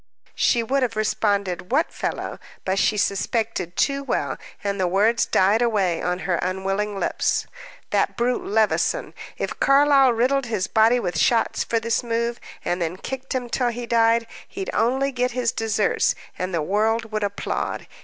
[0.33, 2.39] She would have responded, what fellow?
[2.65, 7.45] But she suspected too well, and the words died away on her unwilling lips.
[7.91, 9.13] "That brute, Levison.
[9.37, 13.69] If Carlyle riddled his body with shots for this move, and then kicked him till
[13.69, 17.85] he died, he'd only get his deserts, and the world would applaud.